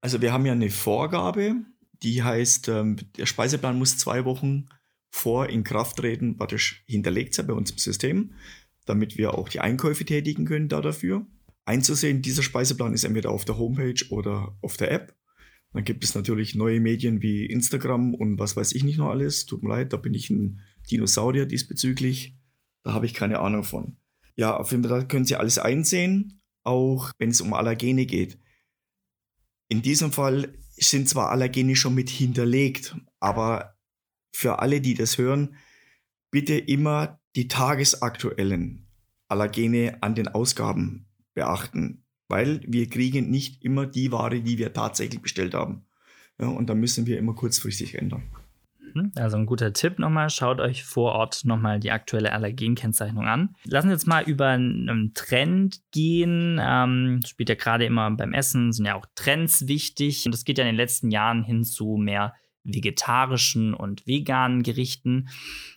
Also 0.02 0.20
wir 0.20 0.34
haben 0.34 0.46
ja 0.46 0.52
eine 0.52 0.70
Vorgabe, 0.70 1.56
die 2.04 2.24
heißt, 2.24 2.68
ähm, 2.70 2.98
der 3.18 3.26
Speiseplan 3.26 3.78
muss 3.78 3.98
zwei 3.98 4.26
Wochen 4.26 4.68
vor 5.10 5.50
in 5.50 5.64
Kraft 5.64 5.98
treten, 5.98 6.38
praktisch 6.38 6.84
hinterlegt 6.88 7.34
sein 7.34 7.48
bei 7.48 7.54
uns 7.54 7.72
im 7.72 7.78
System, 7.78 8.34
damit 8.86 9.18
wir 9.18 9.36
auch 9.36 9.50
die 9.50 9.60
Einkäufe 9.60 10.06
tätigen 10.06 10.46
können 10.46 10.70
da 10.70 10.82
dafür. 10.82 11.26
Einzusehen, 11.66 12.22
dieser 12.22 12.44
Speiseplan 12.44 12.94
ist 12.94 13.04
entweder 13.04 13.30
auf 13.30 13.46
der 13.46 13.58
Homepage 13.58 14.04
oder 14.10 14.58
auf 14.62 14.78
der 14.78 14.92
App. 14.92 15.16
Dann 15.74 15.84
gibt 15.84 16.04
es 16.04 16.16
natürlich 16.16 16.56
neue 16.56 16.80
Medien 16.80 17.22
wie 17.22 17.46
Instagram 17.46 18.14
und 18.14 18.40
was 18.40 18.56
weiß 18.58 18.74
ich 18.74 18.84
nicht 18.84 18.98
noch 18.98 19.10
alles. 19.10 19.46
Tut 19.46 19.64
mir 19.64 19.70
leid, 19.70 19.94
da 19.94 19.98
bin 19.98 20.14
ich 20.14 20.30
ein 20.30 20.62
Dinosaurier 20.90 21.46
diesbezüglich. 21.46 22.36
Da 22.84 22.94
habe 22.94 23.06
ich 23.06 23.14
keine 23.14 23.40
Ahnung 23.40 23.64
von. 23.64 23.98
Ja, 24.36 24.58
auf 24.58 24.72
jeden 24.72 24.84
Fall 24.84 25.08
können 25.08 25.26
Sie 25.26 25.36
alles 25.36 25.60
einsehen, 25.60 26.42
auch 26.64 27.12
wenn 27.20 27.30
es 27.30 27.42
um 27.42 27.54
Allergene 27.54 28.06
geht. 28.06 28.38
In 29.72 29.82
diesem 29.82 30.12
Fall 30.12 30.54
sind 30.76 31.08
zwar 31.08 31.30
Allergene 31.30 31.78
schon 31.78 31.96
mit 31.96 32.10
hinterlegt, 32.10 32.98
aber 33.22 33.78
für 34.36 34.60
alle, 34.60 34.82
die 34.82 34.96
das 34.96 35.18
hören, 35.18 35.56
bitte 36.30 36.56
immer 36.58 37.22
die 37.38 37.48
tagesaktuellen 37.48 38.86
Allergene 39.30 40.04
an 40.04 40.14
den 40.14 40.28
Ausgaben 40.28 41.08
beachten, 41.34 42.04
weil 42.28 42.60
wir 42.68 42.90
kriegen 42.90 43.30
nicht 43.30 43.64
immer 43.64 43.86
die 43.86 44.12
Ware, 44.12 44.42
die 44.42 44.58
wir 44.58 44.74
tatsächlich 44.74 45.22
bestellt 45.22 45.54
haben. 45.54 45.86
Ja, 46.38 46.48
und 46.48 46.70
da 46.70 46.76
müssen 46.76 47.06
wir 47.06 47.18
immer 47.18 47.34
kurzfristig 47.34 47.96
ändern. 47.96 48.24
Mhm. 48.94 49.12
Also 49.16 49.38
ein 49.38 49.46
guter 49.46 49.74
Tipp 49.74 50.00
nochmal, 50.00 50.30
schaut 50.30 50.60
euch 50.60 50.84
vor 50.84 51.14
Ort 51.14 51.46
nochmal 51.46 51.80
die 51.80 51.92
aktuelle 51.92 52.32
Allergenkennzeichnung 52.34 53.28
an. 53.28 53.56
Lassen 53.66 53.88
wir 53.88 53.94
jetzt 53.94 54.08
mal 54.08 54.24
über 54.24 54.48
einen 54.48 55.14
Trend 55.14 55.82
gehen. 55.92 56.60
Ähm, 56.62 57.22
spielt 57.26 57.50
ja 57.50 57.56
gerade 57.56 57.86
immer 57.86 58.10
beim 58.12 58.34
Essen, 58.34 58.72
sind 58.74 58.86
ja 58.86 58.96
auch 58.96 59.06
Trends 59.16 59.68
wichtig. 59.68 60.26
Und 60.26 60.36
es 60.36 60.46
geht 60.46 60.58
ja 60.58 60.64
in 60.64 60.70
den 60.70 60.78
letzten 60.78 61.12
Jahren 61.12 61.44
hin 61.44 61.64
zu 61.64 61.98
mehr 61.98 62.34
vegetarischen 62.64 63.74
und 63.74 64.06
veganen 64.06 64.64
Gerichten. 64.64 65.30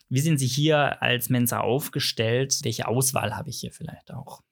Wie 0.09 0.21
sind 0.21 0.39
Sie 0.39 0.47
hier 0.47 1.03
als 1.03 1.31
Mensa 1.31 1.61
aufgestellt? 1.61 2.61
Welche 2.63 2.87
Auswahl 2.87 3.37
habe 3.37 3.51
ich 3.51 3.61
hier 3.61 3.73
vielleicht 3.73 4.13
auch? 4.13 4.43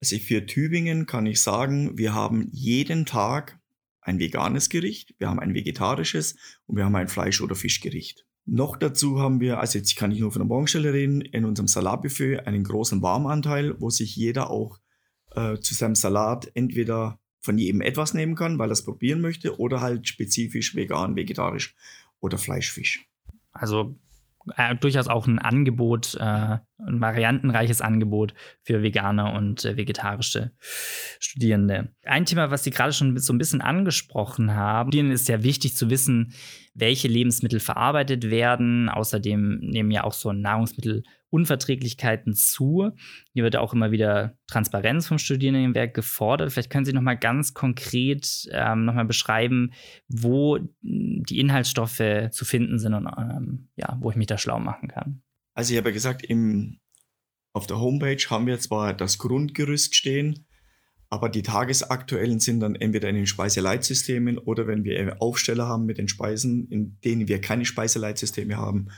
Also 0.00 0.18
für 0.18 0.46
Tübingen 0.46 1.06
kann 1.06 1.26
ich 1.26 1.42
sagen, 1.42 1.96
wir 1.96 2.14
haben 2.14 2.48
jeden 2.52 3.06
Tag 3.06 3.58
ein 4.04 4.18
veganes 4.18 4.68
Gericht, 4.68 5.14
wir 5.18 5.28
haben 5.28 5.40
ein 5.40 5.54
vegetarisches 5.54 6.36
und 6.66 6.76
wir 6.76 6.84
haben 6.84 6.94
ein 6.94 7.08
Fleisch- 7.08 7.40
oder 7.40 7.56
Fischgericht. 7.56 8.26
Noch 8.46 8.76
dazu 8.76 9.18
haben 9.18 9.40
wir, 9.40 9.58
also 9.58 9.78
jetzt 9.78 9.96
kann 9.96 10.12
ich 10.12 10.20
nur 10.20 10.30
von 10.30 10.40
der 10.40 10.46
Morgenstelle 10.46 10.92
reden, 10.92 11.22
in 11.22 11.46
unserem 11.46 11.66
Salatbuffet 11.66 12.46
einen 12.46 12.62
großen 12.62 13.00
Warmanteil, 13.00 13.80
wo 13.80 13.88
sich 13.88 14.14
jeder 14.14 14.50
auch 14.50 14.78
äh, 15.34 15.56
zu 15.58 15.74
seinem 15.74 15.94
Salat 15.94 16.50
entweder 16.54 17.18
von 17.40 17.56
jedem 17.56 17.80
etwas 17.80 18.12
nehmen 18.12 18.34
kann, 18.34 18.58
weil 18.58 18.68
er 18.68 18.72
es 18.72 18.84
probieren 18.84 19.22
möchte, 19.22 19.58
oder 19.58 19.80
halt 19.80 20.06
spezifisch 20.06 20.74
vegan, 20.74 21.16
vegetarisch 21.16 21.74
oder 22.20 22.36
Fleischfisch. 22.36 23.06
Also 23.52 23.98
äh, 24.56 24.74
durchaus 24.74 25.08
auch 25.08 25.26
ein 25.26 25.38
Angebot, 25.38 26.14
äh, 26.20 26.22
ein 26.22 27.00
variantenreiches 27.00 27.80
Angebot 27.80 28.34
für 28.62 28.82
Veganer 28.82 29.32
und 29.34 29.64
äh, 29.64 29.76
vegetarische 29.76 30.52
Studierende. 31.18 31.94
Ein 32.04 32.26
Thema, 32.26 32.50
was 32.50 32.64
Sie 32.64 32.70
gerade 32.70 32.92
schon 32.92 33.16
so 33.18 33.32
ein 33.32 33.38
bisschen 33.38 33.60
angesprochen 33.60 34.54
haben, 34.54 34.92
Ihnen 34.92 35.10
ist 35.10 35.28
ja 35.28 35.42
wichtig 35.42 35.76
zu 35.76 35.90
wissen, 35.90 36.34
welche 36.74 37.08
Lebensmittel 37.08 37.60
verarbeitet 37.60 38.30
werden. 38.30 38.88
Außerdem 38.88 39.60
nehmen 39.60 39.90
ja 39.90 40.04
auch 40.04 40.12
so 40.12 40.32
Nahrungsmittelunverträglichkeiten 40.32 42.34
zu. 42.34 42.90
Hier 43.32 43.44
wird 43.44 43.56
auch 43.56 43.72
immer 43.72 43.92
wieder 43.92 44.36
Transparenz 44.48 45.06
vom 45.06 45.18
Studierendenwerk 45.18 45.94
gefordert. 45.94 46.52
Vielleicht 46.52 46.70
können 46.70 46.84
Sie 46.84 46.92
noch 46.92 47.00
mal 47.00 47.14
ganz 47.14 47.54
konkret 47.54 48.48
ähm, 48.50 48.84
noch 48.84 48.94
mal 48.94 49.04
beschreiben, 49.04 49.72
wo 50.08 50.58
die 50.82 51.38
Inhaltsstoffe 51.38 52.30
zu 52.30 52.44
finden 52.44 52.78
sind 52.78 52.94
und 52.94 53.06
ähm, 53.06 53.68
ja, 53.76 53.96
wo 54.00 54.10
ich 54.10 54.16
mich 54.16 54.26
da 54.26 54.36
schlau 54.36 54.58
machen 54.58 54.88
kann. 54.88 55.22
Also 55.54 55.72
ich 55.72 55.78
habe 55.78 55.90
ja 55.90 55.94
gesagt, 55.94 56.24
im, 56.24 56.80
auf 57.52 57.68
der 57.68 57.78
Homepage 57.78 58.22
haben 58.28 58.48
wir 58.48 58.58
zwar 58.58 58.94
das 58.94 59.18
Grundgerüst 59.18 59.94
stehen, 59.94 60.46
aber 61.14 61.28
die 61.28 61.42
tagesaktuellen 61.42 62.40
sind 62.40 62.58
dann 62.58 62.74
entweder 62.74 63.08
in 63.08 63.14
den 63.14 63.28
Speiseleitsystemen 63.28 64.36
oder 64.36 64.66
wenn 64.66 64.82
wir 64.82 65.22
Aufsteller 65.22 65.68
haben 65.68 65.86
mit 65.86 65.96
den 65.96 66.08
Speisen, 66.08 66.66
in 66.70 66.98
denen 67.04 67.28
wir 67.28 67.40
keine 67.40 67.64
Speiseleitsysteme 67.64 68.56
haben, 68.56 68.88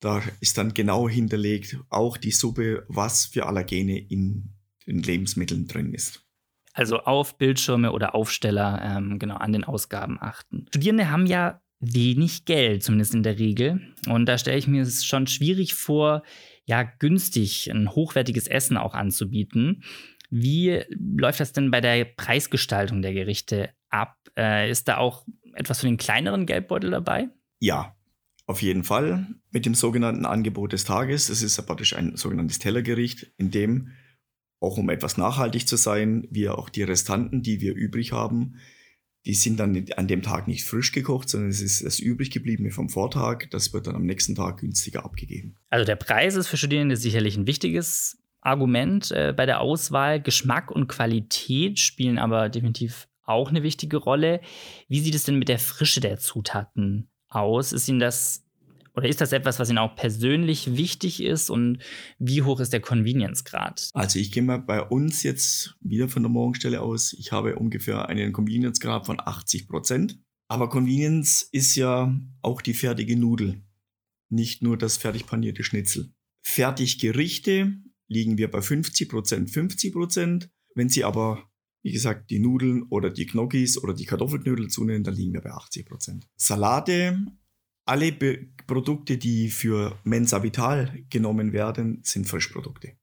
da 0.00 0.20
ist 0.40 0.58
dann 0.58 0.74
genau 0.74 1.08
hinterlegt 1.08 1.78
auch 1.88 2.16
die 2.16 2.32
Suppe, 2.32 2.84
was 2.88 3.26
für 3.26 3.46
Allergene 3.46 3.96
in 3.96 4.54
den 4.88 5.04
Lebensmitteln 5.04 5.68
drin 5.68 5.94
ist. 5.94 6.24
Also 6.72 6.98
auf 6.98 7.38
Bildschirme 7.38 7.92
oder 7.92 8.16
Aufsteller 8.16 8.82
ähm, 8.82 9.20
genau 9.20 9.36
an 9.36 9.52
den 9.52 9.62
Ausgaben 9.62 10.18
achten. 10.20 10.66
Studierende 10.70 11.12
haben 11.12 11.26
ja 11.26 11.60
wenig 11.78 12.44
Geld, 12.44 12.82
zumindest 12.82 13.14
in 13.14 13.22
der 13.22 13.38
Regel. 13.38 13.94
Und 14.08 14.26
da 14.26 14.36
stelle 14.36 14.58
ich 14.58 14.66
mir 14.66 14.82
es 14.82 15.04
schon 15.04 15.28
schwierig 15.28 15.74
vor, 15.74 16.24
ja, 16.64 16.82
günstig 16.82 17.70
ein 17.70 17.90
hochwertiges 17.92 18.48
Essen 18.48 18.76
auch 18.76 18.94
anzubieten. 18.94 19.84
Wie 20.30 20.82
läuft 20.88 21.40
das 21.40 21.52
denn 21.52 21.70
bei 21.70 21.80
der 21.80 22.04
Preisgestaltung 22.04 23.02
der 23.02 23.12
Gerichte 23.12 23.70
ab? 23.88 24.16
Äh, 24.36 24.70
ist 24.70 24.88
da 24.88 24.98
auch 24.98 25.26
etwas 25.54 25.80
für 25.80 25.86
den 25.86 25.96
kleineren 25.96 26.46
Geldbeutel 26.46 26.90
dabei? 26.90 27.28
Ja, 27.60 27.96
auf 28.46 28.62
jeden 28.62 28.84
Fall. 28.84 29.26
Mit 29.50 29.66
dem 29.66 29.74
sogenannten 29.74 30.26
Angebot 30.26 30.72
des 30.72 30.84
Tages. 30.84 31.28
Das 31.28 31.42
ist 31.42 31.56
ja 31.56 31.62
praktisch 31.62 31.94
ein 31.96 32.16
sogenanntes 32.16 32.58
Tellergericht, 32.58 33.32
in 33.38 33.50
dem, 33.50 33.92
auch 34.60 34.78
um 34.78 34.88
etwas 34.88 35.16
nachhaltig 35.16 35.66
zu 35.66 35.76
sein, 35.76 36.26
wir 36.30 36.58
auch 36.58 36.68
die 36.68 36.82
Restanten, 36.82 37.42
die 37.42 37.60
wir 37.60 37.74
übrig 37.74 38.12
haben, 38.12 38.56
die 39.26 39.34
sind 39.34 39.58
dann 39.58 39.86
an 39.96 40.06
dem 40.06 40.22
Tag 40.22 40.46
nicht 40.46 40.64
frisch 40.64 40.92
gekocht, 40.92 41.28
sondern 41.28 41.50
es 41.50 41.60
ist 41.60 41.84
das 41.84 41.98
übrig 41.98 42.30
gebliebene 42.30 42.70
vom 42.70 42.88
Vortag. 42.88 43.50
Das 43.50 43.72
wird 43.72 43.88
dann 43.88 43.96
am 43.96 44.06
nächsten 44.06 44.36
Tag 44.36 44.58
günstiger 44.58 45.04
abgegeben. 45.04 45.56
Also 45.68 45.84
der 45.84 45.96
Preis 45.96 46.36
ist 46.36 46.46
für 46.46 46.56
Studierende 46.56 46.96
sicherlich 46.96 47.36
ein 47.36 47.48
wichtiges 47.48 48.18
Argument 48.46 49.10
äh, 49.10 49.34
bei 49.36 49.44
der 49.44 49.60
Auswahl. 49.60 50.20
Geschmack 50.20 50.70
und 50.70 50.88
Qualität 50.88 51.78
spielen 51.78 52.18
aber 52.18 52.48
definitiv 52.48 53.08
auch 53.24 53.50
eine 53.50 53.62
wichtige 53.62 53.96
Rolle. 53.96 54.40
Wie 54.88 55.00
sieht 55.00 55.14
es 55.14 55.24
denn 55.24 55.38
mit 55.38 55.48
der 55.48 55.58
Frische 55.58 56.00
der 56.00 56.18
Zutaten 56.18 57.10
aus? 57.28 57.72
Ist 57.72 57.88
Ihnen 57.88 57.98
das 57.98 58.44
oder 58.94 59.08
ist 59.08 59.20
das 59.20 59.32
etwas, 59.32 59.58
was 59.58 59.68
Ihnen 59.68 59.78
auch 59.78 59.94
persönlich 59.94 60.76
wichtig 60.76 61.22
ist 61.22 61.50
und 61.50 61.80
wie 62.18 62.40
hoch 62.42 62.60
ist 62.60 62.72
der 62.72 62.80
Convenience-Grad? 62.80 63.90
Also 63.92 64.18
ich 64.18 64.32
gehe 64.32 64.42
mal 64.42 64.58
bei 64.58 64.80
uns 64.80 65.22
jetzt 65.22 65.76
wieder 65.80 66.08
von 66.08 66.22
der 66.22 66.30
Morgenstelle 66.30 66.80
aus. 66.80 67.12
Ich 67.12 67.30
habe 67.30 67.56
ungefähr 67.56 68.08
einen 68.08 68.32
Convenience-Grad 68.32 69.04
von 69.04 69.20
80 69.20 69.68
Prozent. 69.68 70.18
Aber 70.48 70.70
Convenience 70.70 71.42
ist 71.42 71.74
ja 71.76 72.18
auch 72.40 72.62
die 72.62 72.72
fertige 72.72 73.18
Nudel, 73.18 73.60
nicht 74.30 74.62
nur 74.62 74.78
das 74.78 74.96
fertig 74.96 75.26
panierte 75.26 75.62
Schnitzel. 75.62 76.14
Fertiggerichte 76.42 77.76
liegen 78.08 78.38
wir 78.38 78.50
bei 78.50 78.60
50 78.60 79.08
Prozent, 79.08 79.50
50 79.50 79.92
Prozent. 79.92 80.50
Wenn 80.74 80.88
Sie 80.88 81.04
aber 81.04 81.48
wie 81.86 81.92
gesagt, 81.92 82.30
die 82.30 82.40
Nudeln 82.40 82.82
oder 82.90 83.10
die 83.10 83.26
Gnocchis 83.26 83.80
oder 83.80 83.94
die 83.94 84.06
Kartoffelknödel 84.06 84.66
zunehmen, 84.66 85.04
dann 85.04 85.14
liegen 85.14 85.32
wir 85.34 85.40
bei 85.40 85.52
80 85.52 85.86
Prozent. 85.86 86.28
Salate, 86.34 87.24
alle 87.84 88.10
Be 88.10 88.48
Produkte, 88.66 89.16
die 89.18 89.50
für 89.50 89.96
Mensa 90.02 90.42
Vital 90.42 91.04
genommen 91.10 91.52
werden, 91.52 92.00
sind 92.02 92.26
Frischprodukte. 92.26 92.96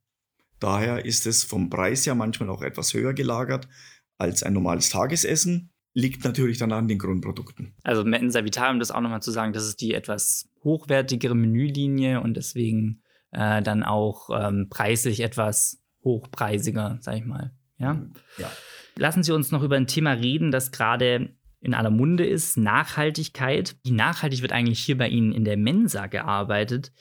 Daher 0.60 1.06
ist 1.06 1.26
es 1.26 1.46
vom 1.46 1.70
Preis 1.70 2.06
her 2.06 2.14
manchmal 2.14 2.50
auch 2.50 2.62
etwas 2.62 2.94
höher 2.94 3.14
gelagert 3.14 3.70
als 4.18 4.44
ein 4.44 4.52
normales 4.52 4.90
Tagesessen. 4.90 5.70
Liegt 5.94 6.26
natürlich 6.26 6.58
dann 6.58 6.74
an 6.74 6.90
den 6.90 7.00
Grundprodukten. 7.00 7.76
Also 7.84 8.04
Mensa 8.04 8.44
Vital, 8.44 8.74
um 8.74 8.80
das 8.80 8.92
auch 8.92 9.00
nochmal 9.00 9.22
zu 9.22 9.32
sagen, 9.32 9.54
das 9.54 9.66
ist 9.66 9.80
die 9.80 9.94
etwas 9.94 10.50
hochwertigere 10.62 11.36
Menülinie 11.36 12.20
und 12.20 12.36
deswegen 12.36 13.03
äh, 13.34 13.62
dann 13.62 13.84
auch 13.84 14.30
ähm, 14.34 14.68
preislich 14.70 15.20
etwas 15.20 15.84
hochpreisiger, 16.04 16.98
sag 17.02 17.18
ich 17.18 17.26
mal. 17.26 17.52
Ja? 17.78 18.02
ja. 18.38 18.52
Lassen 18.96 19.24
Sie 19.24 19.32
uns 19.32 19.52
noch 19.52 19.64
über 19.64 19.76
ein 19.76 19.88
Thema 19.88 20.12
reden, 20.12 20.52
das 20.52 20.72
gerade 20.72 21.36
in 21.64 21.74
aller 21.74 21.90
Munde 21.90 22.26
ist, 22.26 22.58
Nachhaltigkeit. 22.58 23.78
Wie 23.84 23.92
nachhaltig 23.92 24.42
wird 24.42 24.52
eigentlich 24.52 24.80
hier 24.80 24.98
bei 24.98 25.08
Ihnen 25.08 25.32
in 25.32 25.46
der 25.46 25.58
Mensa 25.58 26.08
gearbeitet? 26.08 26.92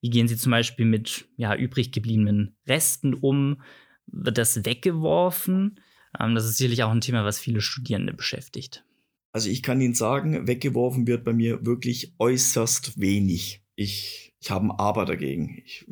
Wie 0.00 0.10
gehen 0.10 0.28
Sie 0.28 0.36
zum 0.36 0.52
Beispiel 0.52 0.86
mit 0.86 1.26
ja, 1.36 1.54
übrig 1.56 1.90
gebliebenen 1.92 2.56
Resten 2.66 3.14
um? 3.14 3.60
Wird 4.06 4.38
das 4.38 4.64
weggeworfen? 4.64 5.80
Ähm, 6.18 6.34
das 6.34 6.44
ist 6.44 6.56
sicherlich 6.56 6.84
auch 6.84 6.90
ein 6.90 7.00
Thema, 7.00 7.24
was 7.24 7.40
viele 7.40 7.60
Studierende 7.60 8.14
beschäftigt. 8.14 8.84
Also 9.32 9.48
ich 9.48 9.62
kann 9.62 9.80
Ihnen 9.80 9.94
sagen, 9.94 10.46
weggeworfen 10.46 11.06
wird 11.06 11.24
bei 11.24 11.32
mir 11.32 11.66
wirklich 11.66 12.14
äußerst 12.18 13.00
wenig. 13.00 13.64
Ich, 13.74 14.31
ich 14.42 14.50
habe 14.50 14.66
ein 14.66 14.70
Aber 14.72 15.04
dagegen, 15.04 15.62
ich, 15.64 15.86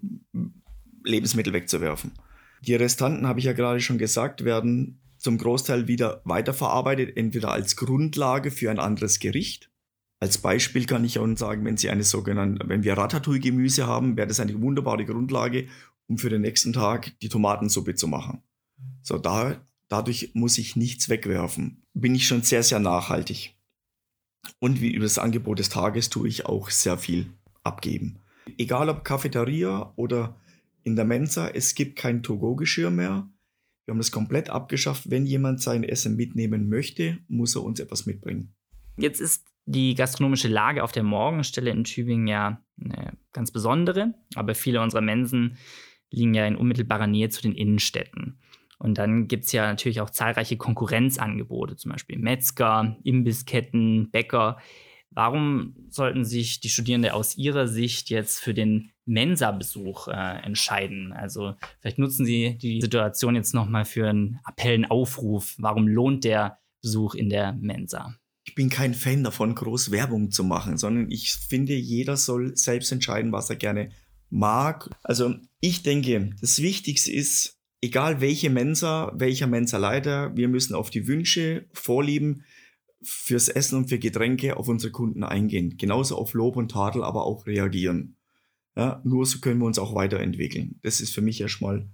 Lebensmittel 1.04 1.52
wegzuwerfen. 1.52 2.10
Die 2.62 2.74
Restanten, 2.74 3.26
habe 3.26 3.38
ich 3.38 3.46
ja 3.46 3.52
gerade 3.52 3.80
schon 3.80 3.96
gesagt, 3.96 4.44
werden 4.44 5.00
zum 5.18 5.38
Großteil 5.38 5.86
wieder 5.86 6.20
weiterverarbeitet, 6.24 7.16
entweder 7.16 7.52
als 7.52 7.76
Grundlage 7.76 8.50
für 8.50 8.70
ein 8.70 8.80
anderes 8.80 9.20
Gericht. 9.20 9.70
Als 10.18 10.38
Beispiel 10.38 10.84
kann 10.84 11.04
ich 11.04 11.18
auch 11.18 11.36
sagen, 11.36 11.64
wenn 11.64 11.76
Sie 11.76 11.90
eine 11.90 12.02
sogenannte, 12.02 12.68
wenn 12.68 12.82
wir 12.82 12.98
Ratatouille-Gemüse 12.98 13.86
haben, 13.86 14.16
wäre 14.16 14.26
das 14.26 14.40
eine 14.40 14.60
wunderbare 14.60 15.04
Grundlage, 15.04 15.68
um 16.08 16.18
für 16.18 16.28
den 16.28 16.42
nächsten 16.42 16.72
Tag 16.72 17.18
die 17.20 17.28
Tomatensuppe 17.28 17.94
zu 17.94 18.08
machen. 18.08 18.42
So, 19.02 19.16
da, 19.16 19.64
dadurch 19.88 20.32
muss 20.34 20.58
ich 20.58 20.74
nichts 20.74 21.08
wegwerfen. 21.08 21.84
Bin 21.94 22.14
ich 22.14 22.26
schon 22.26 22.42
sehr, 22.42 22.64
sehr 22.64 22.80
nachhaltig. 22.80 23.54
Und 24.58 24.80
wie 24.80 24.92
über 24.92 25.04
das 25.04 25.18
Angebot 25.18 25.60
des 25.60 25.68
Tages 25.68 26.10
tue 26.10 26.28
ich 26.28 26.46
auch 26.46 26.70
sehr 26.70 26.98
viel 26.98 27.30
abgeben. 27.62 28.19
Egal 28.58 28.88
ob 28.88 29.04
Cafeteria 29.04 29.92
oder 29.96 30.36
in 30.82 30.96
der 30.96 31.04
Mensa, 31.04 31.48
es 31.48 31.74
gibt 31.74 31.96
kein 31.96 32.22
To-Go-Geschirr 32.22 32.90
mehr. 32.90 33.28
Wir 33.84 33.92
haben 33.92 33.98
das 33.98 34.12
komplett 34.12 34.50
abgeschafft. 34.50 35.10
Wenn 35.10 35.26
jemand 35.26 35.60
sein 35.60 35.84
Essen 35.84 36.16
mitnehmen 36.16 36.68
möchte, 36.68 37.18
muss 37.28 37.56
er 37.56 37.62
uns 37.62 37.80
etwas 37.80 38.06
mitbringen. 38.06 38.54
Jetzt 38.96 39.20
ist 39.20 39.46
die 39.66 39.94
gastronomische 39.94 40.48
Lage 40.48 40.82
auf 40.82 40.92
der 40.92 41.02
Morgenstelle 41.02 41.70
in 41.70 41.84
Tübingen 41.84 42.26
ja 42.26 42.62
eine 42.80 43.16
ganz 43.32 43.50
besondere, 43.50 44.14
aber 44.34 44.54
viele 44.54 44.80
unserer 44.80 45.02
Mensen 45.02 45.56
liegen 46.10 46.34
ja 46.34 46.46
in 46.46 46.56
unmittelbarer 46.56 47.06
Nähe 47.06 47.28
zu 47.28 47.42
den 47.42 47.54
Innenstädten. 47.54 48.40
Und 48.78 48.96
dann 48.96 49.28
gibt 49.28 49.44
es 49.44 49.52
ja 49.52 49.66
natürlich 49.66 50.00
auch 50.00 50.10
zahlreiche 50.10 50.56
Konkurrenzangebote, 50.56 51.76
zum 51.76 51.92
Beispiel 51.92 52.18
Metzger, 52.18 52.96
Imbissketten, 53.04 54.10
Bäcker. 54.10 54.58
Warum 55.10 55.74
sollten 55.88 56.24
sich 56.24 56.60
die 56.60 56.68
Studierenden 56.68 57.10
aus 57.10 57.36
ihrer 57.36 57.66
Sicht 57.66 58.10
jetzt 58.10 58.38
für 58.38 58.54
den 58.54 58.92
Mensa-Besuch 59.10 60.08
äh, 60.08 60.42
entscheiden. 60.44 61.12
Also 61.12 61.54
vielleicht 61.80 61.98
nutzen 61.98 62.24
Sie 62.24 62.56
die 62.56 62.80
Situation 62.80 63.34
jetzt 63.34 63.54
nochmal 63.54 63.84
für 63.84 64.08
einen 64.08 64.38
Appellen 64.44 64.84
Aufruf. 64.84 65.56
Warum 65.58 65.88
lohnt 65.88 66.24
der 66.24 66.58
Besuch 66.80 67.14
in 67.14 67.28
der 67.28 67.52
Mensa? 67.52 68.14
Ich 68.44 68.54
bin 68.54 68.70
kein 68.70 68.94
Fan 68.94 69.22
davon, 69.22 69.54
groß 69.54 69.90
Werbung 69.90 70.30
zu 70.30 70.44
machen, 70.44 70.78
sondern 70.78 71.10
ich 71.10 71.34
finde, 71.34 71.74
jeder 71.74 72.16
soll 72.16 72.56
selbst 72.56 72.90
entscheiden, 72.90 73.32
was 73.32 73.50
er 73.50 73.56
gerne 73.56 73.90
mag. 74.30 74.88
Also 75.02 75.34
ich 75.60 75.82
denke, 75.82 76.30
das 76.40 76.62
Wichtigste 76.62 77.12
ist, 77.12 77.58
egal 77.82 78.20
welche 78.20 78.48
Mensa, 78.48 79.12
welcher 79.14 79.46
Mensa-Leiter, 79.46 80.36
wir 80.36 80.48
müssen 80.48 80.74
auf 80.74 80.90
die 80.90 81.06
Wünsche, 81.06 81.66
Vorlieben 81.72 82.44
fürs 83.02 83.48
Essen 83.48 83.76
und 83.76 83.88
für 83.88 83.98
Getränke 83.98 84.56
auf 84.56 84.68
unsere 84.68 84.92
Kunden 84.92 85.24
eingehen. 85.24 85.76
Genauso 85.76 86.16
auf 86.16 86.34
Lob 86.34 86.56
und 86.56 86.70
Tadel, 86.70 87.02
aber 87.02 87.24
auch 87.24 87.46
reagieren. 87.46 88.16
Ja, 88.76 89.00
nur 89.04 89.26
so 89.26 89.40
können 89.40 89.60
wir 89.60 89.66
uns 89.66 89.78
auch 89.78 89.94
weiterentwickeln. 89.94 90.78
Das 90.82 91.00
ist 91.00 91.14
für 91.14 91.22
mich 91.22 91.40
erstmal 91.40 91.88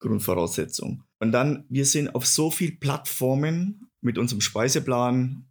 Grundvoraussetzung. 0.00 1.04
Und 1.18 1.32
dann, 1.32 1.64
wir 1.68 1.84
sind 1.84 2.14
auf 2.14 2.26
so 2.26 2.50
vielen 2.50 2.78
Plattformen 2.78 3.90
mit 4.00 4.18
unserem 4.18 4.40
Speiseplan 4.40 5.46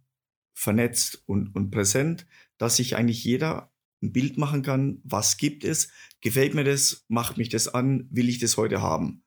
vernetzt 0.54 1.22
und, 1.26 1.54
und 1.54 1.70
präsent, 1.70 2.26
dass 2.56 2.76
sich 2.76 2.96
eigentlich 2.96 3.24
jeder 3.24 3.72
ein 4.02 4.12
Bild 4.12 4.38
machen 4.38 4.62
kann, 4.62 5.00
was 5.04 5.36
gibt 5.36 5.64
es, 5.64 5.90
gefällt 6.20 6.54
mir 6.54 6.64
das, 6.64 7.04
macht 7.08 7.36
mich 7.36 7.48
das 7.48 7.68
an, 7.68 8.08
will 8.10 8.28
ich 8.28 8.38
das 8.38 8.56
heute 8.56 8.80
haben. 8.80 9.22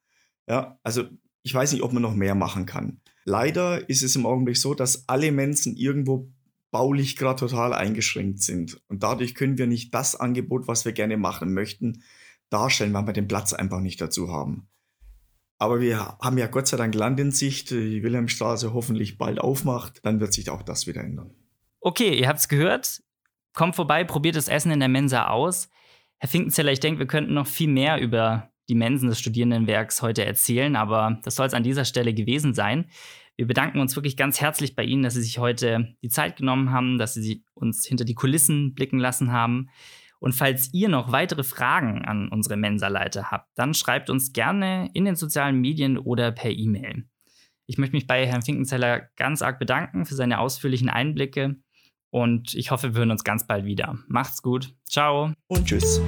Ja, 0.47 0.79
also 0.83 1.05
ich 1.43 1.53
weiß 1.53 1.71
nicht, 1.73 1.83
ob 1.83 1.93
man 1.93 2.01
noch 2.01 2.15
mehr 2.15 2.35
machen 2.35 2.65
kann. 2.65 3.01
Leider 3.31 3.88
ist 3.88 4.03
es 4.03 4.17
im 4.17 4.25
Augenblick 4.25 4.57
so, 4.57 4.73
dass 4.73 5.07
alle 5.07 5.31
Menschen 5.31 5.77
irgendwo 5.77 6.29
baulich 6.69 7.15
gerade 7.15 7.39
total 7.39 7.73
eingeschränkt 7.73 8.43
sind. 8.43 8.81
Und 8.89 9.03
dadurch 9.03 9.35
können 9.35 9.57
wir 9.57 9.67
nicht 9.67 9.93
das 9.93 10.17
Angebot, 10.17 10.67
was 10.67 10.83
wir 10.83 10.91
gerne 10.91 11.15
machen 11.15 11.53
möchten, 11.53 12.03
darstellen, 12.50 12.93
weil 12.93 13.07
wir 13.07 13.13
den 13.13 13.29
Platz 13.29 13.53
einfach 13.53 13.79
nicht 13.79 14.01
dazu 14.01 14.29
haben. 14.33 14.67
Aber 15.59 15.79
wir 15.79 16.17
haben 16.21 16.38
ja 16.38 16.47
Gott 16.47 16.67
sei 16.67 16.75
Dank 16.75 16.93
Land 16.93 17.21
in 17.21 17.31
Sicht, 17.31 17.71
die 17.71 18.03
Wilhelmstraße 18.03 18.73
hoffentlich 18.73 19.17
bald 19.17 19.39
aufmacht, 19.39 20.01
dann 20.03 20.19
wird 20.19 20.33
sich 20.33 20.50
auch 20.50 20.61
das 20.61 20.85
wieder 20.85 21.01
ändern. 21.01 21.33
Okay, 21.79 22.13
ihr 22.13 22.27
habt 22.27 22.39
es 22.39 22.50
gehört. 22.50 23.01
Kommt 23.53 23.77
vorbei, 23.77 24.03
probiert 24.03 24.35
das 24.35 24.50
Essen 24.50 24.73
in 24.73 24.81
der 24.81 24.89
Mensa 24.89 25.27
aus. 25.27 25.69
Herr 26.17 26.27
Finkenzeller, 26.27 26.73
ich 26.73 26.81
denke, 26.81 27.00
wir 27.00 27.07
könnten 27.07 27.33
noch 27.33 27.47
viel 27.47 27.69
mehr 27.69 28.01
über 28.01 28.51
die 28.67 28.75
Mensen 28.75 29.07
des 29.09 29.19
Studierendenwerks 29.19 30.01
heute 30.01 30.25
erzählen, 30.25 30.75
aber 30.75 31.19
das 31.23 31.35
soll 31.35 31.47
es 31.47 31.53
an 31.53 31.63
dieser 31.63 31.85
Stelle 31.85 32.13
gewesen 32.13 32.53
sein. 32.53 32.89
Wir 33.41 33.48
bedanken 33.48 33.79
uns 33.79 33.95
wirklich 33.95 34.17
ganz 34.17 34.39
herzlich 34.39 34.75
bei 34.75 34.83
Ihnen, 34.83 35.01
dass 35.01 35.15
Sie 35.15 35.24
sich 35.24 35.39
heute 35.39 35.95
die 36.03 36.10
Zeit 36.10 36.36
genommen 36.36 36.69
haben, 36.69 37.00
dass 37.00 37.15
Sie 37.15 37.43
uns 37.55 37.83
hinter 37.83 38.05
die 38.05 38.13
Kulissen 38.13 38.75
blicken 38.75 39.00
lassen 39.00 39.31
haben. 39.31 39.71
Und 40.19 40.33
falls 40.33 40.71
ihr 40.75 40.89
noch 40.89 41.12
weitere 41.12 41.41
Fragen 41.41 42.05
an 42.05 42.29
unsere 42.29 42.55
Mensa-Leiter 42.55 43.31
habt, 43.31 43.50
dann 43.55 43.74
schreibt 43.74 44.12
uns 44.12 44.31
gerne 44.31 44.91
in 44.93 45.05
den 45.05 45.15
sozialen 45.15 45.60
Medien 45.60 45.98
oder 45.98 46.31
per 46.31 46.51
E-Mail. 46.51 47.05
Ich 47.65 47.79
möchte 47.79 47.95
mich 47.95 48.05
bei 48.05 48.27
Herrn 48.27 48.43
Finkenzeller 48.43 49.10
ganz 49.15 49.41
arg 49.41 49.57
bedanken 49.57 50.05
für 50.05 50.13
seine 50.13 50.38
ausführlichen 50.38 50.89
Einblicke 50.89 51.55
und 52.12 52.53
ich 52.53 52.69
hoffe, 52.69 52.93
wir 52.93 53.00
hören 53.00 53.10
uns 53.10 53.24
ganz 53.24 53.48
bald 53.48 53.65
wieder. 53.65 53.98
Macht's 54.07 54.43
gut. 54.43 54.71
Ciao. 54.86 55.33
Und 55.48 55.65
tschüss. 55.65 56.00